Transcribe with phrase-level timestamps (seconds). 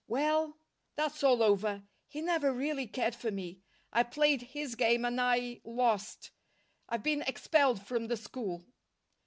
[0.07, 0.57] "Well,
[0.95, 1.83] that's all over.
[2.07, 3.61] He never really cared for me.
[3.93, 6.31] I played his game and I lost.
[6.89, 8.65] I've been expelled from the school."